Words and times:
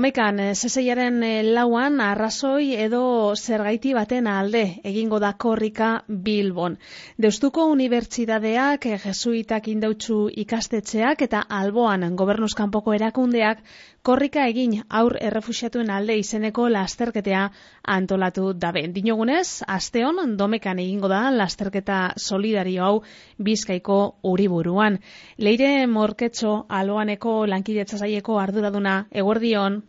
Zeseiaren 0.00 1.22
eh, 1.22 1.40
eh, 1.40 1.44
lauan 1.44 2.00
arrazoi 2.00 2.74
edo 2.74 3.34
zergaiti 3.36 3.92
baten 3.92 4.26
alde 4.26 4.80
egingo 4.82 5.18
da 5.20 5.34
korrika 5.34 6.04
Bilbon. 6.08 6.78
Deustuko 7.20 7.66
unibertsitateak, 7.68 8.86
eh, 8.86 8.98
jesuitak 8.98 9.68
indautxu 9.68 10.30
ikastetxeak 10.44 11.22
eta 11.22 11.42
alboan 11.48 12.16
gobernuzkanpoko 12.16 12.94
erakundeak 12.94 13.58
korrika 14.02 14.46
egin 14.48 14.78
aur 14.88 15.16
errefusiatuen 15.20 15.90
alde 15.90 16.16
izeneko 16.16 16.68
lasterketea 16.70 17.50
antolatu 17.84 18.54
dabe. 18.54 18.86
Dinogunez, 18.94 19.62
asteon 19.66 20.36
domekan 20.38 20.78
egingo 20.78 21.08
da 21.08 21.30
lasterketa 21.30 22.14
solidario 22.16 22.84
hau 22.84 23.02
bizkaiko 23.36 24.00
uriburuan. 24.22 24.98
Leire 25.36 25.86
Morketxo 25.86 26.64
aloaneko 26.68 27.46
lankidetza 27.46 27.98
zaieko 27.98 28.38
arduraduna, 28.38 29.06
eguerdion, 29.10 29.82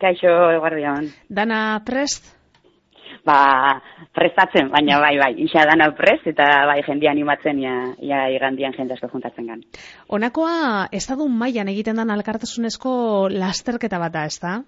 Kaixo, 0.00 0.32
guardian. 0.60 1.10
Dana 1.28 1.82
prest? 1.84 2.36
Ba, 3.26 3.76
prestatzen, 4.16 4.70
baina 4.72 4.96
bai, 5.02 5.12
bai, 5.20 5.34
isa 5.44 5.66
dana 5.68 5.90
prest, 5.96 6.30
eta 6.30 6.46
bai, 6.70 6.78
jendia 6.86 7.10
animatzen, 7.12 7.60
ja, 7.60 7.74
ja 8.00 8.22
igandian 8.32 8.72
jende 8.72 8.96
asko 8.96 9.10
juntatzen 9.12 9.50
gan. 9.50 9.64
Honakoa, 10.08 10.88
ez 10.92 11.04
da 11.04 11.16
mailan 11.20 11.68
egiten 11.68 12.00
dan 12.00 12.14
alkartasunezko 12.14 12.92
lasterketa 13.34 14.00
bat 14.00 14.14
da, 14.14 14.24
ez 14.24 14.38
da? 14.40 14.60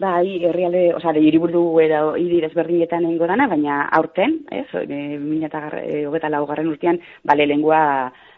Bai, 0.00 0.40
herrialde, 0.48 0.86
oza, 0.96 1.12
de 1.12 1.20
iriburu 1.22 1.62
edo 1.84 2.16
idir 2.18 2.46
ezberdinetan 2.48 3.04
egingo 3.06 3.28
dana, 3.28 3.46
baina 3.52 3.82
aurten, 3.98 4.40
ez, 4.50 4.66
e, 4.80 5.02
mina 5.20 5.50
eta 5.50 5.68
e, 5.82 6.06
hogeta 6.08 6.32
laugarren 6.32 6.72
urtean, 6.72 6.98
bale 7.24 7.46
lengua 7.46 7.80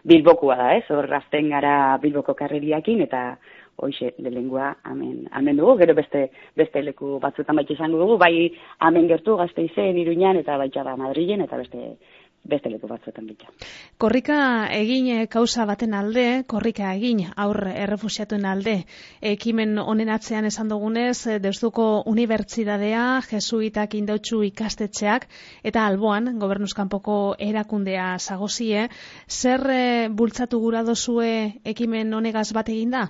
bilbokua 0.03 0.59
da, 0.59 0.69
ez, 0.75 0.83
hor 0.91 1.07
gara 1.07 1.97
bilboko 2.01 2.35
karreriakin, 2.35 3.01
eta 3.07 3.23
hoxe 3.81 4.13
de 4.17 4.31
lengua 4.31 4.77
amen 4.83 5.27
amen 5.31 5.57
dugu 5.57 5.77
gero 5.81 5.95
beste 5.95 6.29
beste 6.55 6.83
leku 6.83 7.19
batzuetan 7.19 7.55
baita 7.55 7.73
izango 7.73 7.99
dugu 7.99 8.17
bai 8.17 8.51
amen 8.79 9.07
gertu 9.07 9.37
Gasteizen 9.37 9.97
Iruñan 9.97 10.37
eta 10.37 10.57
baita 10.57 10.83
da 10.83 10.95
Madrilen 10.97 11.41
eta 11.41 11.57
beste 11.57 11.97
beste 12.43 12.69
leku 12.69 12.87
batzuetan 12.87 13.27
bitza. 13.27 13.49
Korrika 13.99 14.39
egin 14.73 15.09
kausa 15.31 15.65
baten 15.69 15.93
alde, 15.93 16.43
korrika 16.47 16.93
egin 16.95 17.25
aur 17.35 17.59
errefusiatuen 17.67 18.45
alde, 18.45 18.75
ekimen 19.33 19.77
honen 19.79 20.09
atzean 20.09 20.47
esan 20.49 20.71
dugunez, 20.71 21.39
deustuko 21.43 21.87
unibertsidadea, 22.13 23.21
jesuitak 23.29 23.95
indautxu 23.99 24.41
ikastetxeak, 24.49 25.27
eta 25.63 25.85
alboan, 25.85 26.37
gobernuzkanpoko 26.39 27.19
erakundea 27.51 28.15
zagozie, 28.19 28.87
zer 29.27 29.65
eh, 29.69 30.09
bultzatu 30.09 30.59
gura 30.59 30.83
dozue 30.83 31.61
ekimen 31.65 32.13
honegaz 32.13 32.51
bat 32.53 32.69
egin 32.69 32.95
da? 32.97 33.09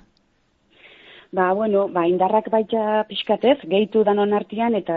Ba, 1.32 1.52
bueno, 1.52 1.86
ba, 1.94 2.08
indarrak 2.10 2.48
baita 2.50 3.04
pixkatez, 3.06 3.60
gehitu 3.70 4.00
danon 4.02 4.32
artian, 4.34 4.74
eta 4.74 4.96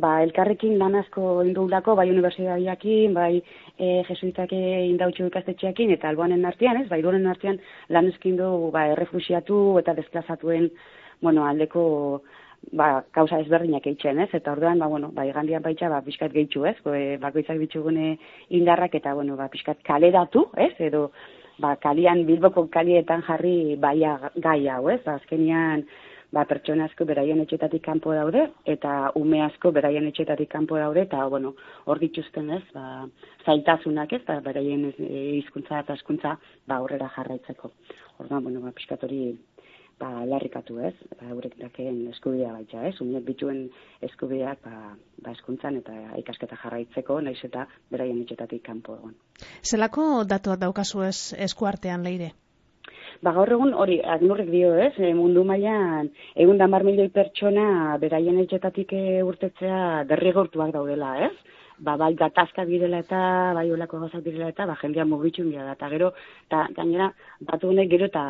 ba, 0.00 0.12
elkarrekin 0.24 0.78
lan 0.80 0.94
asko 0.96 1.42
indulako, 1.44 1.92
bai 1.98 2.06
universidadiakin, 2.08 3.12
bai 3.12 3.42
e, 3.76 3.90
jesuitak 4.08 4.54
indautxo 4.56 5.26
ikastetxeakin, 5.28 5.92
eta 5.92 6.08
alboanen 6.08 6.46
artian, 6.48 6.80
ez, 6.80 6.86
bai 6.88 7.02
duren 7.04 7.28
artian 7.28 7.60
lan 7.92 8.08
eskin 8.08 8.38
du, 8.40 8.48
ba, 8.72 8.86
errefusiatu 8.94 9.58
eta 9.82 9.92
desplazatuen, 9.98 10.70
bueno, 11.20 11.44
aldeko, 11.44 11.82
ba, 12.72 13.02
kauza 13.12 13.42
ezberdinak 13.44 13.90
eitzen, 13.92 14.22
ez, 14.24 14.30
eta 14.40 14.56
orduan, 14.56 14.80
ba, 14.80 14.88
bueno, 14.88 15.12
ba, 15.12 15.26
igandian 15.28 15.66
baita, 15.68 15.92
ba, 15.92 16.00
pixkat 16.06 16.32
gehitzu, 16.32 16.64
ez, 16.64 16.78
bakoitzak 17.20 17.60
bitxugune 17.60 18.14
indarrak, 18.56 18.96
eta, 19.02 19.12
bueno, 19.20 19.36
ba, 19.36 19.52
pixkat 19.52 19.84
kaleratu, 19.84 20.48
ez, 20.56 20.72
edo, 20.88 21.10
ba, 21.58 21.76
kalian, 21.82 22.24
bilboko 22.26 22.66
kalietan 22.72 23.24
jarri 23.26 23.76
baia 23.80 24.18
gai 24.36 24.60
hau, 24.68 24.88
ez? 24.92 25.00
Azkenian, 25.06 25.84
ba, 26.34 26.44
pertsona 26.48 26.86
asko 26.88 27.06
beraien 27.08 27.40
etxetatik 27.44 27.82
kanpo 27.84 28.14
daude, 28.14 28.46
eta 28.68 29.12
ume 29.20 29.42
asko 29.46 29.72
beraien 29.72 30.06
etxetatik 30.10 30.50
kanpo 30.52 30.78
daude, 30.78 31.06
eta, 31.08 31.24
bueno, 31.32 31.54
hor 31.86 32.00
dituzten, 32.02 32.50
ez? 32.58 32.62
Ba, 32.74 33.06
zaitasunak, 33.46 34.12
ez? 34.12 34.22
Ba, 34.28 34.40
beraien 34.44 34.88
hizkuntza 34.98 35.82
eta 35.84 35.98
eskuntza, 35.98 36.36
ba, 36.66 36.80
aurrera 36.80 37.10
jarraitzeko. 37.16 37.72
Orduan, 38.18 38.44
bueno, 38.44 38.64
ba, 38.64 38.74
piskatori 38.76 39.32
ba, 39.98 40.24
larrikatu 40.26 40.78
ez, 40.88 40.94
ba, 41.18 41.28
eurek 41.32 41.56
daken 41.58 42.00
eskubidea 42.12 42.52
baita 42.54 42.84
ez, 42.88 42.94
umiek 43.04 43.24
bituen 43.26 43.64
eskubideak 44.08 44.62
ba, 44.64 44.94
ba 45.24 45.34
eskuntzan 45.34 45.80
eta 45.80 45.94
ikasketa 46.22 46.58
jarraitzeko, 46.62 47.20
naiz 47.24 47.38
eta 47.44 47.66
beraien 47.90 48.20
itxetatik 48.22 48.64
kanpo 48.66 48.98
egon. 48.98 49.16
Zelako 49.62 50.24
datuak 50.28 50.62
daukazu 50.62 51.02
ez 51.08 51.18
eskuartean 51.48 52.06
leire? 52.06 52.32
Ba, 53.22 53.32
gaur 53.34 53.50
egun 53.50 53.74
hori, 53.74 53.98
agnurrik 54.14 54.50
dio 54.52 54.72
ez, 54.78 54.92
e, 55.02 55.12
mundu 55.18 55.42
mailan 55.44 56.10
egun 56.38 56.58
damar 56.60 56.84
milioi 56.86 57.10
pertsona 57.10 57.98
beraien 57.98 58.38
etxetatik 58.44 58.94
e, 58.94 59.22
urtetzea 59.26 60.04
derrigortuak 60.10 60.70
daudela, 60.76 61.16
ez? 61.26 61.34
Ba, 61.82 61.96
bai 61.98 62.12
gatazka 62.18 62.64
direla 62.66 63.00
eta, 63.02 63.18
bai 63.54 63.68
olako 63.74 64.04
gozak 64.04 64.22
direla 64.22 64.52
eta, 64.54 64.66
ba, 64.70 64.78
jendea 64.78 65.06
mugitxun 65.06 65.50
da, 65.54 65.74
eta 65.74 65.90
gero, 65.90 66.12
eta 66.46 66.66
gainera, 66.78 67.10
batu 67.50 67.70
honek 67.72 67.90
gero 67.90 68.06
eta 68.06 68.24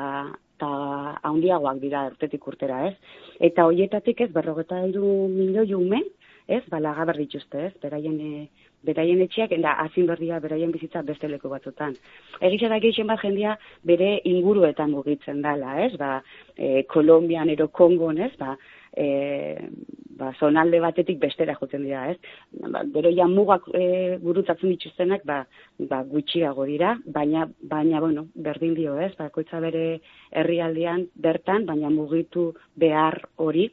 eta 0.58 1.18
haundiagoak 1.22 1.78
dira 1.80 2.06
urtetik 2.10 2.46
urtera, 2.50 2.88
ez? 2.88 2.96
Eta 3.38 3.66
hoietatik 3.68 4.20
ez, 4.26 4.32
berrogeta 4.34 4.82
iru 4.90 5.28
milioi 5.30 5.70
ume, 5.74 6.02
ez, 6.48 6.64
balaga 6.72 7.04
berdituzte, 7.06 7.68
ez, 7.68 7.74
beraien, 7.82 8.18
e, 8.18 8.48
beraien 8.82 9.20
etxeak, 9.22 9.52
enda 9.54 9.76
azin 9.84 10.08
berdia 10.10 10.40
beraien 10.42 10.72
bizitza 10.74 11.02
beste 11.06 11.28
leku 11.30 11.50
batzutan. 11.52 11.94
Egitza 12.40 12.70
da 12.72 12.80
gehien 12.82 13.06
bat 13.06 13.22
jendia 13.22 13.54
bere 13.86 14.16
inguruetan 14.24 14.90
mugitzen 14.90 15.42
dala, 15.42 15.76
ez, 15.84 15.94
ba, 16.00 16.18
e, 16.56 16.82
Kolombian, 16.90 17.50
ero 17.54 17.68
Kongon, 17.68 18.18
ez, 18.18 18.32
ba, 18.40 18.56
e, 18.96 19.70
ba, 20.18 20.32
zonalde 20.38 20.80
batetik 20.82 21.20
bestera 21.22 21.54
joten 21.58 21.84
dira, 21.86 22.08
ez? 22.10 22.18
Ba, 22.58 22.82
bero 22.94 23.10
ja 23.14 23.26
mugak 23.30 23.68
e, 23.74 24.18
gurutatzen 24.22 24.72
dituztenak, 24.74 25.24
ba, 25.28 25.42
ba, 25.90 26.02
gutxiago 26.08 26.66
dira, 26.68 26.96
baina, 27.06 27.46
baina, 27.60 28.00
bueno, 28.04 28.26
berdin 28.34 28.74
dio, 28.78 28.98
ez? 29.00 29.12
Ba, 29.18 29.30
koitza 29.34 29.60
bere 29.64 30.00
herrialdean 30.30 31.06
bertan, 31.14 31.66
baina 31.68 31.90
mugitu 31.94 32.50
behar 32.76 33.20
hori, 33.36 33.68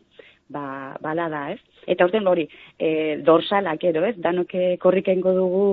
ba, 0.49 0.97
bala 1.01 1.29
da, 1.33 1.47
ez? 1.55 1.59
Eta 1.87 2.07
urten 2.09 2.27
hori, 2.27 2.47
e, 2.77 3.17
dorsalak 3.25 3.83
ero, 3.89 4.05
ez? 4.05 4.15
Danoke 4.21 4.75
korrikengo 4.81 5.33
dugu 5.37 5.65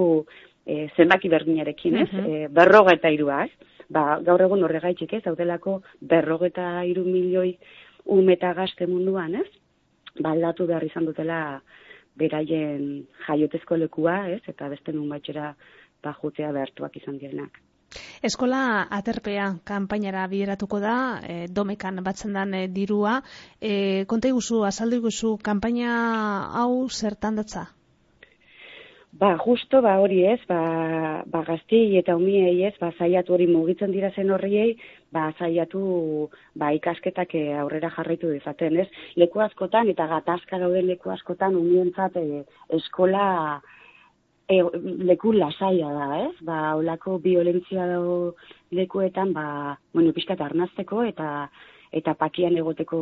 e, 0.64 0.88
zenbaki 0.96 1.28
berdinarekin, 1.32 2.00
ez? 2.04 2.08
Uh 2.12 2.18
-huh. 2.18 2.32
e, 2.44 2.48
berrogeta 2.48 3.10
irua, 3.10 3.44
ez? 3.44 3.52
Ba, 3.92 4.20
gaur 4.24 4.40
egun 4.40 4.62
horregaitxik, 4.64 5.12
ez? 5.12 5.26
Hautelako 5.26 5.82
berrogeta 6.00 6.84
iru 6.88 7.04
milioi 7.04 7.58
umeta 8.04 8.52
gazte 8.54 8.86
munduan, 8.86 9.34
ez? 9.34 9.48
Baldatu 10.20 10.66
behar 10.66 10.84
izan 10.84 11.06
dutela 11.08 11.60
beraien 12.18 13.06
jaiotezko 13.26 13.76
lekua, 13.76 14.28
ez? 14.36 14.42
Eta 14.48 14.68
beste 14.68 14.92
nun 14.92 15.08
batxera 15.08 15.54
bajutea 16.02 16.52
behartuak 16.52 16.96
izan 17.00 17.18
direnak. 17.18 17.60
Eskola 18.24 18.86
aterpea 18.96 19.48
kanpainara 19.68 20.24
bideratuko 20.30 20.80
da, 20.80 20.96
e, 21.28 21.46
domekan 21.48 22.00
batzen 22.04 22.32
den 22.38 22.54
e, 22.54 22.62
dirua. 22.72 23.18
E, 23.60 24.04
konta 24.08 24.30
iguzu, 24.32 24.62
azaldu 24.68 25.02
iguzu, 25.02 25.36
kanpaina 25.44 25.92
hau 26.62 26.88
zertan 26.88 27.36
datza? 27.40 27.66
Ba, 29.12 29.34
justo, 29.44 29.82
ba, 29.84 29.98
hori 30.00 30.22
ez, 30.24 30.38
ba, 30.48 30.60
ba 31.28 31.42
gazti 31.44 31.82
eta 32.00 32.16
umiei 32.16 32.62
ez, 32.64 32.72
ba, 32.80 32.94
zaiatu 32.96 33.34
hori 33.36 33.46
mugitzen 33.50 33.92
dira 33.92 34.08
zen 34.16 34.32
horriei, 34.32 34.78
ba, 35.12 35.28
zaiatu 35.38 35.82
ba, 36.58 36.72
ikasketak 36.78 37.34
eh, 37.38 37.52
aurrera 37.60 37.92
jarraitu 37.96 38.32
dezaten, 38.32 38.78
ez? 38.82 38.88
Leku 39.20 39.42
askotan 39.44 39.90
eta 39.92 40.08
gatazka 40.10 40.58
dauden 40.62 40.88
leku 40.88 41.12
askotan 41.12 41.56
umientzat 41.58 42.16
e, 42.20 42.42
eskola 42.78 43.26
e, 44.48 44.62
leku 45.10 45.34
lasaia 45.36 45.92
da, 45.98 46.08
ez? 46.28 46.34
Ba, 46.48 46.62
olako 46.80 47.18
violentzia 47.24 47.86
dago 47.90 48.34
lekuetan, 48.72 49.34
ba, 49.36 49.76
bueno, 49.92 50.14
pixkat 50.16 50.40
arnazteko 50.40 51.04
eta 51.12 51.28
eta 51.92 52.14
pakian 52.16 52.54
egoteko 52.56 52.98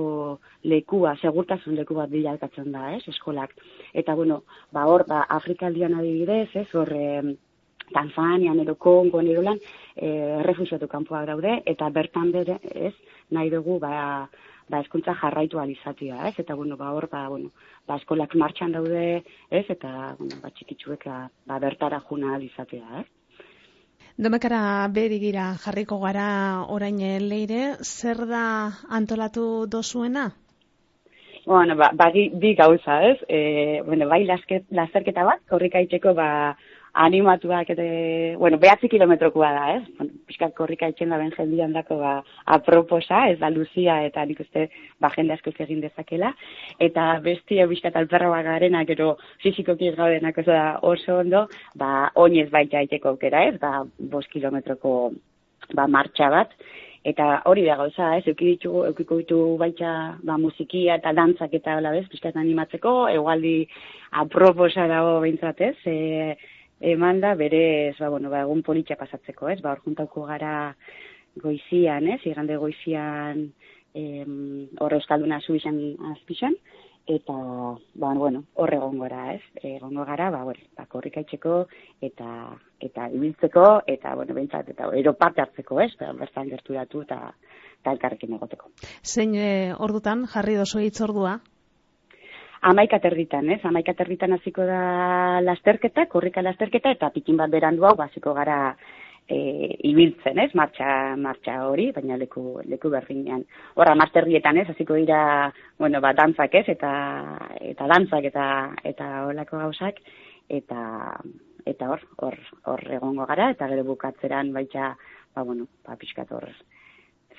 lekua, 0.66 1.12
segurtasun 1.22 1.76
leku 1.78 1.94
bat 1.94 2.10
bilalkatzen 2.10 2.72
da, 2.74 2.88
ez, 2.96 3.04
eskolak. 3.12 3.54
Eta, 3.94 4.16
bueno, 4.18 4.40
ba, 4.74 4.88
hor, 4.90 5.04
ba, 5.06 5.20
Afrikaldian 5.38 5.94
adibidez, 5.94 6.48
ez, 6.58 6.66
hor, 6.74 6.90
e, 7.90 7.92
Tanzania, 7.92 8.54
nero 8.54 8.76
Kongo, 8.76 9.22
nero 9.22 9.42
lan, 9.42 9.58
e, 9.96 10.42
refusiatu 10.42 10.88
kanpoak 10.88 11.26
daude, 11.26 11.60
eta 11.66 11.90
bertan 11.90 12.32
bere, 12.32 12.58
ez, 12.74 12.94
nahi 13.30 13.50
dugu, 13.50 13.78
ba, 13.78 14.28
ba, 14.70 14.80
eskuntza 14.80 15.14
jarraitu 15.14 15.58
alizatia, 15.58 16.28
ez, 16.28 16.34
eta, 16.38 16.54
bueno, 16.54 16.76
ba, 16.76 16.92
hor, 16.94 17.08
ba, 17.10 17.28
bueno, 17.28 17.50
ba, 17.86 17.96
eskolak 17.96 18.34
martxan 18.34 18.72
daude, 18.72 19.22
ez, 19.50 19.66
eta, 19.68 20.14
bueno, 20.18 20.40
ba, 20.42 20.52
txikitsuek, 20.54 21.08
ba, 21.46 21.58
bertara 21.58 22.00
juna 22.08 22.36
alizatia, 22.36 22.84
ez. 23.02 23.08
Domekara 24.20 24.86
berigira 24.92 25.54
jarriko 25.62 25.96
gara 26.02 26.66
orain 26.68 26.98
leire, 27.24 27.76
zer 27.80 28.26
da 28.28 28.44
antolatu 28.90 29.66
dozuena? 29.66 30.30
Bueno, 31.46 31.74
ba, 31.76 31.88
ba 31.94 32.10
bi, 32.12 32.54
gauza, 32.54 32.98
ez? 33.08 33.16
E, 33.26 33.80
bueno, 33.86 34.08
bai, 34.08 34.26
lasketa 34.26 35.24
bat, 35.24 35.40
korrika 35.48 35.80
itxeko, 35.80 36.12
ba, 36.14 36.54
animatuak, 36.92 37.70
eta, 37.70 37.84
bueno, 38.38 38.58
behatzi 38.58 38.88
kilometrokoa 38.88 39.50
da, 39.54 39.64
ez? 39.76 39.82
Bueno, 39.98 40.18
Piskat 40.26 40.54
korrika 40.54 40.88
itxen 40.90 41.10
da 41.10 41.18
ben 41.18 41.32
jendian 41.36 41.72
dako, 41.72 41.98
ba, 42.00 42.12
aproposa, 42.56 43.24
ez 43.30 43.38
da 43.38 43.50
Luzia, 43.50 44.00
eta 44.06 44.24
nik 44.26 44.42
uste, 44.44 44.68
ba, 45.00 45.10
jende 45.14 45.34
asko 45.34 45.52
egin 45.58 45.80
dezakela. 45.80 46.32
Eta 46.78 47.06
bestia 47.24 47.68
Piskat 47.70 47.96
alperra 47.96 48.30
bagaren, 48.30 48.78
gero 48.86 49.16
fizikoki 49.42 49.88
ez 49.88 49.96
gaudenak, 49.96 50.38
ez 50.38 50.46
da 50.46 50.78
oso 50.82 51.18
ondo, 51.22 51.46
ba, 51.76 52.10
oinez 52.14 52.50
baita 52.50 52.78
aiteko 52.78 53.14
aukera, 53.14 53.46
ez? 53.48 53.58
Ba, 53.60 53.84
bos 53.98 54.26
kilometroko, 54.32 55.12
ba, 55.74 55.86
martxa 55.86 56.30
bat, 56.30 56.54
Eta 57.00 57.38
hori 57.48 57.62
da 57.64 57.78
gauza, 57.80 58.10
ez, 58.18 58.26
euki 58.28 58.44
ditugu, 58.50 58.82
eukiko 58.90 59.16
ditu 59.22 59.36
baita 59.56 60.18
ba, 60.20 60.34
musikia 60.36 60.98
eta 61.00 61.14
dantzak 61.16 61.54
eta 61.56 61.78
hola 61.78 61.94
bez, 61.94 62.04
pizkat 62.12 62.36
animatzeko, 62.36 62.92
egualdi 63.08 63.54
aproposa 64.20 64.84
dago 64.90 65.14
behintzat, 65.24 65.62
ez, 65.64 65.76
e, 65.88 66.34
eman 66.80 67.20
da 67.20 67.34
berez, 67.34 67.96
ba, 67.98 68.08
bueno, 68.08 68.30
ba, 68.30 68.42
egun 68.46 68.62
politxa 68.62 68.96
pasatzeko, 68.96 69.48
ez, 69.52 69.60
ba, 69.60 69.74
hor 69.74 69.82
juntauko 69.84 70.26
gara 70.28 70.74
goizian, 71.40 72.08
ez, 72.08 72.20
igande 72.26 72.56
goizian, 72.56 73.50
hor 74.80 74.94
euskalduna 74.94 75.40
zubixan 75.44 75.80
azpixan, 76.14 76.56
eta 77.10 77.34
ba 77.94 78.14
bueno 78.14 78.44
hor 78.54 78.74
egongora, 78.74 79.34
ez? 79.34 79.42
Egongo 79.62 80.04
gara, 80.04 80.30
ba 80.30 80.44
bueno, 80.44 80.60
ba 80.76 80.86
korrikaitzeko 80.86 81.66
eta 82.00 82.28
eta 82.80 83.08
ibiltzeko 83.10 83.82
eta 83.86 84.14
bueno, 84.14 84.34
beintzat 84.34 84.68
eta 84.68 84.90
ero 84.94 85.14
parte 85.14 85.42
hartzeko, 85.42 85.80
ez? 85.80 85.90
Ba, 85.98 86.12
bertan 86.12 86.50
gerturatu 86.50 87.02
eta 87.02 87.34
ta 87.82 87.92
elkarrekin 87.92 88.36
egoteko. 88.36 88.70
Zein 89.02 89.34
e, 89.34 89.72
ordutan 89.78 90.26
jarri 90.26 90.56
dozu 90.60 90.84
hitzordua? 90.84 91.40
Amaika 92.60 92.98
terditan, 93.00 93.48
ez? 93.48 93.60
Amaika 93.64 93.94
terditan 93.96 94.34
hasiko 94.36 94.64
da 94.68 95.40
lasterketa, 95.40 96.04
korrika 96.12 96.42
lasterketa, 96.44 96.92
eta 96.92 97.08
pikin 97.14 97.38
bat 97.40 97.48
berandu 97.52 97.86
hau, 97.88 97.94
basiko 97.96 98.34
gara 98.36 98.58
e, 99.24 99.38
ibiltzen, 99.88 100.38
ez, 100.44 100.50
martxa, 100.58 101.16
martxa 101.16 101.54
hori, 101.70 101.88
baina 101.96 102.18
leku, 102.20 102.60
leku 102.68 102.90
berdinean. 102.92 103.46
Horra, 103.80 103.94
masterrietan, 103.96 104.60
ez, 104.60 104.66
hasiko 104.74 104.98
dira, 105.00 105.22
bueno, 105.80 106.02
bat 106.04 106.18
dantzak, 106.20 106.58
ez, 106.60 106.66
eta, 106.74 106.90
eta 107.72 107.88
dantzak, 107.94 108.28
eta, 108.28 108.46
eta 108.92 109.08
holako 109.30 109.62
gauzak, 109.62 110.02
eta, 110.60 110.82
eta 111.70 111.88
hor, 111.94 112.04
hor, 112.26 112.36
hor 112.68 112.84
egongo 112.98 113.24
gara, 113.30 113.48
eta 113.56 113.70
gero 113.72 113.88
bukatzeran 113.88 114.52
baita, 114.52 114.92
ba, 115.32 115.46
bueno, 115.46 115.64
ba, 115.86 115.96
pixkat 115.96 116.36
hor, 116.36 116.50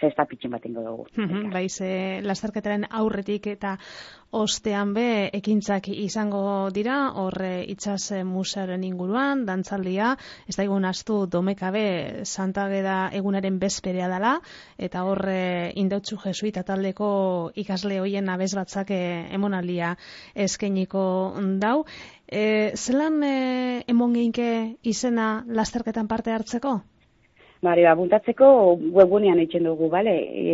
zesta 0.01 0.25
pitxin 0.25 0.51
bat 0.55 0.65
ingo 0.65 0.83
dugu. 0.85 1.05
Baiz, 1.53 1.77
e, 1.85 2.21
lasterketaren 2.25 2.87
aurretik 2.89 3.47
eta 3.53 3.75
ostean 4.31 4.93
be, 4.95 5.29
ekintzak 5.35 5.89
izango 5.91 6.69
dira, 6.73 6.97
horre 7.19 7.65
itxas 7.73 8.23
musearen 8.27 8.83
inguruan, 8.87 9.43
dantzaldia, 9.45 10.13
ez 10.47 10.55
da 10.55 10.63
egun 10.63 10.87
astu 10.87 11.25
domekabe 11.27 12.23
santageda 12.23 12.97
egunaren 13.19 13.59
bezperea 13.59 14.07
dela, 14.11 14.37
eta 14.77 15.03
horre 15.07 15.73
indautzu 15.83 16.17
jesuita 16.23 16.63
taldeko 16.67 17.11
ikasle 17.55 17.99
hoien 17.99 18.29
abez 18.31 18.53
batzak 18.55 18.95
eh, 18.95 19.27
emonaldia 19.35 19.95
eskeniko 20.47 21.03
dau. 21.59 21.83
E, 22.31 22.71
zelan 22.77 23.19
e, 23.27 23.83
emon 23.91 24.15
izena 24.15 25.43
lasterketan 25.47 26.07
parte 26.07 26.31
hartzeko? 26.31 26.79
Bari, 27.61 27.83
ba, 27.85 27.91
buntatzeko 27.93 28.47
webunean 28.97 29.39
eitzen 29.43 29.67
dugu, 29.67 29.85
bale? 29.93 30.15
E, 30.33 30.53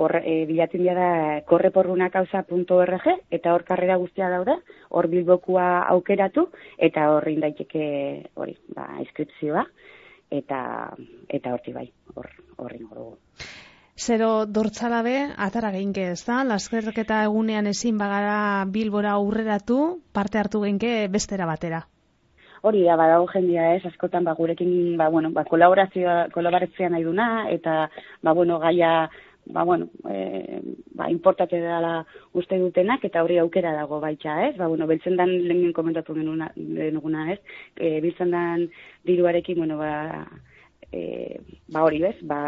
hor, 0.00 0.14
e, 0.16 0.46
bilatzen 0.48 0.86
da 0.96 1.08
korreporrunakauza.org 1.50 3.08
eta 3.36 3.52
hor 3.52 3.64
karrera 3.68 3.98
guztia 4.00 4.30
daude, 4.32 4.54
hor 4.88 5.08
bilbokua 5.12 5.66
aukeratu 5.92 6.46
eta 6.78 7.10
hor 7.12 7.28
daiteke 7.44 7.84
hori, 8.34 8.56
ba, 8.72 8.88
inskripzioa 9.04 9.66
eta 10.40 10.62
eta 11.28 11.52
horti 11.52 11.76
bai, 11.76 11.84
hor 12.14 12.32
horri 12.56 12.80
dugu. 12.80 13.18
Zero 13.98 14.46
dortzalabe, 14.46 15.28
atara 15.36 15.74
geinke 15.74 16.08
ez 16.14 16.24
da, 16.24 16.40
laskerketa 16.48 17.24
egunean 17.28 17.66
ezin 17.66 18.00
bagara 18.00 18.64
bilbora 18.72 19.18
aurreratu, 19.20 20.00
parte 20.16 20.40
hartu 20.40 20.64
geinke 20.64 20.96
bestera 21.12 21.44
batera 21.44 21.84
hori 22.62 22.84
da 22.84 22.96
badago 22.96 23.28
jendia 23.32 23.74
ez? 23.76 23.84
Askotan 23.86 24.24
ba 24.24 24.34
gurekin 24.34 24.96
ba 24.96 25.08
bueno 25.08 25.30
ba 25.30 25.44
kolaborazioa 25.44 26.28
kolaborazioa 26.34 26.90
nahi 26.90 27.04
duna 27.04 27.48
eta 27.50 27.88
ba 28.22 28.32
bueno 28.32 28.58
gaia 28.58 29.08
ba 29.46 29.64
bueno 29.64 29.88
e, 30.10 30.60
ba 30.94 31.10
importate 31.10 31.60
dela 31.60 32.04
uste 32.34 32.58
dutenak 32.58 33.04
eta 33.04 33.22
hori 33.22 33.38
aukera 33.38 33.72
dago 33.72 34.00
baita 34.00 34.48
ez? 34.48 34.56
Ba 34.56 34.68
bueno 34.68 34.86
beltzen 34.86 35.16
dan 35.16 35.30
lehen 35.48 35.72
komentatu 35.72 36.14
genuna 36.14 36.50
denuguna 36.56 37.32
ez? 37.32 37.40
E, 37.76 38.00
biltzen 38.00 38.30
dan 38.30 38.68
diruarekin 39.04 39.58
bueno 39.58 39.78
ba 39.78 40.26
e, 40.92 41.40
ba 41.68 41.82
hori 41.84 42.00
bez, 42.02 42.16
ba, 42.28 42.38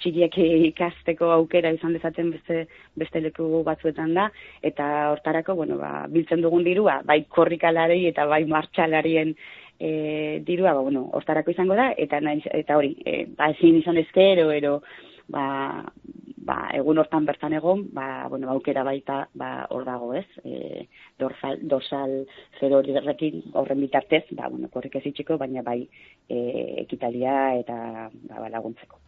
txikiak 0.00 0.36
ikasteko 0.70 1.30
aukera 1.34 1.72
izan 1.72 1.94
dezaten 1.96 2.30
beste, 2.34 2.66
beste 2.98 3.22
leku 3.24 3.62
batzuetan 3.66 4.12
da, 4.16 4.28
eta 4.62 4.86
hortarako, 5.14 5.56
bueno, 5.62 5.78
ba, 5.80 6.06
biltzen 6.12 6.44
dugun 6.44 6.64
dirua, 6.66 7.00
bai 7.06 7.22
korrikalari 7.28 8.04
eta 8.10 8.26
bai 8.30 8.44
martxalarien 8.50 9.34
e, 9.80 9.92
dirua, 10.46 10.74
ba, 10.74 10.84
bueno, 10.84 11.06
hortarako 11.16 11.54
izango 11.54 11.78
da, 11.78 11.90
eta, 11.96 12.20
eta 12.62 12.76
hori, 12.76 12.94
e, 13.04 13.24
ba, 13.36 13.50
ezin 13.56 13.80
izan 13.80 14.00
ezkero, 14.02 14.50
ero, 14.52 14.80
ba, 15.32 15.46
ba, 16.40 16.56
egun 16.76 16.98
hortan 17.02 17.26
bertan 17.28 17.54
egon, 17.58 17.84
ba, 17.94 18.26
bueno, 18.32 18.48
aukera 18.54 18.84
baita 18.86 19.20
ba, 19.34 19.66
hor 19.70 19.84
dago 19.84 20.12
ez, 20.16 20.26
e, 20.44 20.86
dorsal, 21.20 21.60
dorsal 21.74 22.16
zer 22.58 22.74
hori 22.74 22.96
horren 23.52 23.80
bitartez, 23.80 24.24
ba, 24.32 24.48
bueno, 24.48 24.72
korrik 24.72 24.96
ez 24.96 25.06
itxiko, 25.12 25.38
baina 25.38 25.62
bai 25.62 25.82
e, 26.28 26.40
ekitalia 26.86 27.36
eta 27.60 27.76
ba, 28.10 28.40
ba 28.40 28.48
laguntzeko. 28.48 29.00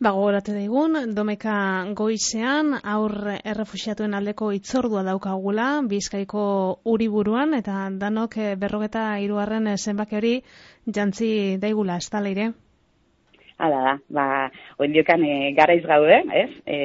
Ba, 0.00 0.14
gogoratu 0.16 0.54
daigun, 0.56 0.96
domeka 1.12 1.54
goizean, 1.92 2.72
aur 2.88 3.12
errefusiatuen 3.36 4.16
aldeko 4.16 4.48
itzordua 4.56 5.02
daukagula, 5.04 5.66
bizkaiko 5.90 6.44
uriburuan, 6.88 7.52
eta 7.58 7.82
danok 8.00 8.38
eh, 8.40 8.54
berrogeta 8.62 9.04
iruarren 9.20 9.68
zenbaki 9.76 10.16
hori 10.16 10.32
jantzi 10.88 11.30
daigula, 11.60 12.00
ez 12.00 12.08
da 12.08 12.24
leire? 12.24 12.48
Hala 13.60 13.80
da, 13.84 13.94
ba, 14.08 14.26
oindiokan 14.80 15.24
e, 15.24 15.32
eh, 15.36 15.52
garaiz 15.56 15.82
gaude, 15.84 16.22
ez? 16.32 16.50
E, 16.64 16.78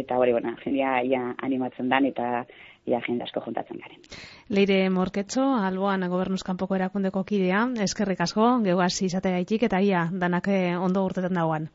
eta 0.00 0.16
hori, 0.16 0.32
bueno, 0.32 0.54
jendia 0.64 1.02
ia 1.04 1.34
animatzen 1.44 1.88
dan 1.92 2.08
eta 2.08 2.46
ia 2.88 3.00
jende 3.04 3.26
asko 3.26 3.42
juntatzen 3.44 3.80
garen. 3.82 4.00
Leire 4.48 4.78
Morketxo, 4.90 5.44
alboan 5.68 6.08
gobernuzkanpoko 6.08 6.78
erakundeko 6.78 7.24
kidea, 7.28 7.66
eskerrik 7.84 8.24
asko, 8.24 8.50
geugaz 8.64 8.94
izateagaitik 9.04 9.68
eta 9.68 9.82
ia 9.84 10.06
danak 10.12 10.48
eh, 10.48 10.76
ondo 10.76 11.04
urtetan 11.04 11.36
dagoan. 11.36 11.68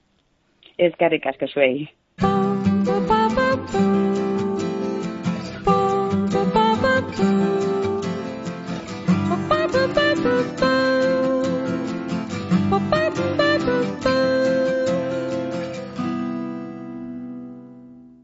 Eskerrik 0.89 1.29
asko 1.29 1.51
zuei. 1.53 1.89